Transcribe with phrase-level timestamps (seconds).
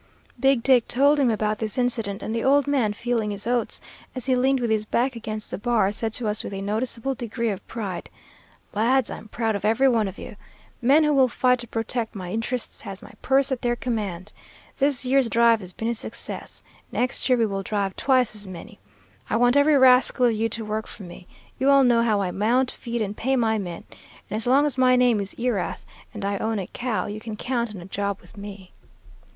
[0.39, 3.79] "Big Dick told him about this incident, and the old man feeling his oats,
[4.15, 7.13] as he leaned with his back against the bar, said to us with a noticeable
[7.13, 8.09] degree of pride,
[8.73, 10.37] 'Lads, I'm proud of every one of you.
[10.81, 14.31] Men who will fight to protect my interests has my purse at their command.
[14.79, 16.63] This year's drive has been a success.
[16.91, 18.79] Next year we will drive twice as many.
[19.29, 21.27] I want every rascal of you to work for me.
[21.59, 23.83] You all know how I mount, feed, and pay my men,
[24.31, 27.35] and as long as my name is Erath and I own a cow, you can
[27.35, 28.71] count on a job with me.'"